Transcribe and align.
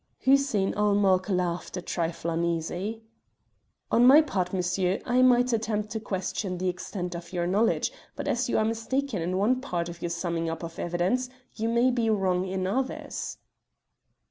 Hussein 0.21 0.73
ul 0.75 0.95
Mulk 0.95 1.29
laughed 1.29 1.77
a 1.77 1.81
trifle 1.83 2.31
uneasily. 2.31 3.03
"On 3.91 4.03
my 4.07 4.19
part, 4.19 4.51
monsieur, 4.51 4.97
I 5.05 5.21
might 5.21 5.53
attempt 5.53 5.91
to 5.91 5.99
question 5.99 6.57
the 6.57 6.69
extent 6.69 7.13
of 7.13 7.31
your 7.31 7.45
knowledge, 7.45 7.93
but 8.15 8.27
as 8.27 8.49
you 8.49 8.57
are 8.57 8.65
mistaken 8.65 9.21
in 9.21 9.37
one 9.37 9.61
part 9.61 9.89
of 9.89 10.01
your 10.01 10.09
summing 10.09 10.49
up 10.49 10.63
of 10.63 10.79
evidence, 10.79 11.29
you 11.53 11.69
may 11.69 11.91
be 11.91 12.09
wrong 12.09 12.47
in 12.47 12.65
others." 12.65 13.37